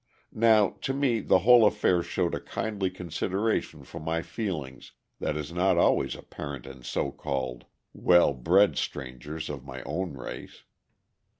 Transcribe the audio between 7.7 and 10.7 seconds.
well bred strangers of my own race.